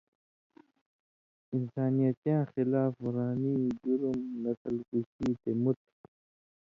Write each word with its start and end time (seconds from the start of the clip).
اِنسانیتیاں 1.55 2.43
خلاف 2.53 2.93
ورانی 3.03 3.55
(جرم)، 3.83 4.19
نسل 4.43 4.75
کُشی 4.87 5.29
تے 5.41 5.51
مُت۔ 5.63 5.77